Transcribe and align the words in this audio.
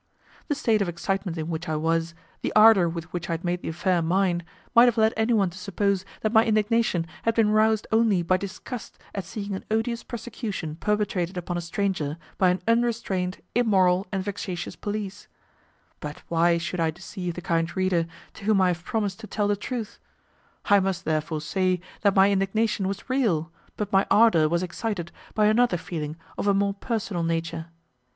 The 0.47 0.55
state 0.55 0.81
of 0.81 0.89
excitement 0.89 1.37
in 1.37 1.49
which 1.49 1.69
I 1.69 1.75
was, 1.75 2.15
the 2.41 2.51
ardour 2.55 2.89
with 2.89 3.13
which 3.13 3.29
I 3.29 3.33
had 3.33 3.43
made 3.43 3.61
the 3.61 3.67
affair 3.69 4.01
mine, 4.01 4.41
might 4.73 4.85
have 4.85 4.97
led 4.97 5.13
anyone 5.15 5.51
to 5.51 5.59
suppose 5.59 6.05
that 6.21 6.33
my 6.33 6.43
indignation 6.43 7.05
had 7.21 7.35
been 7.35 7.51
roused 7.51 7.85
only 7.91 8.23
by 8.23 8.37
disgust 8.37 8.97
at 9.13 9.25
seeing 9.25 9.53
an 9.53 9.63
odious 9.69 10.01
persecution 10.01 10.75
perpetrated 10.75 11.37
upon 11.37 11.55
a 11.55 11.61
stranger 11.61 12.17
by 12.39 12.49
an 12.49 12.63
unrestrained, 12.67 13.43
immoral, 13.53 14.07
and 14.11 14.23
vexatious 14.23 14.75
police; 14.75 15.27
but 15.99 16.23
why 16.29 16.57
should 16.57 16.79
I 16.79 16.89
deceive 16.89 17.35
the 17.35 17.41
kind 17.41 17.77
reader, 17.77 18.07
to 18.33 18.45
whom 18.45 18.59
I 18.59 18.69
have 18.69 18.83
promised 18.83 19.19
to 19.19 19.27
tell 19.27 19.47
the 19.47 19.55
truth; 19.55 19.99
I 20.65 20.79
must 20.79 21.05
therefore 21.05 21.41
say 21.41 21.79
that 22.01 22.15
my 22.15 22.31
indignation 22.31 22.87
was 22.87 23.07
real, 23.07 23.51
but 23.77 23.91
my 23.93 24.07
ardour 24.09 24.49
was 24.49 24.63
excited 24.63 25.11
by 25.35 25.45
another 25.45 25.77
feeling 25.77 26.15
of 26.39 26.47
a 26.47 26.55
more 26.55 26.73
personal 26.73 27.21
nature. 27.21 27.67